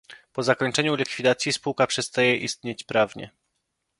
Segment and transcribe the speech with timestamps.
[0.33, 3.29] Po zakończeniu likwidacji, spółka przestaje istnieć prawnie.